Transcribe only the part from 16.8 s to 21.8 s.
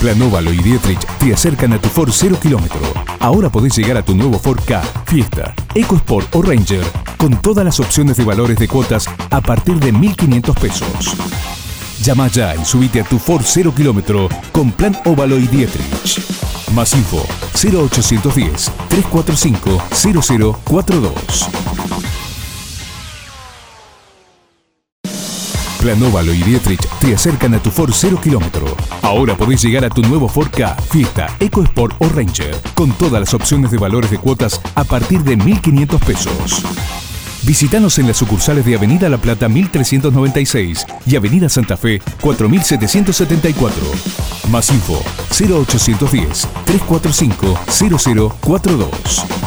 info 0810 345 0042.